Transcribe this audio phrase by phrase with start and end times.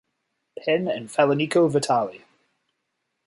[0.57, 2.23] Penn and Falaniko Vitale.